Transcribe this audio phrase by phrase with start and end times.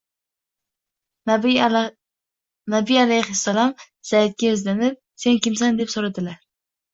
[2.71, 3.75] Nabiy alayhissalom
[4.13, 6.43] Zaydga yuzlanib: “Sen kimsan?” deb so‘radilar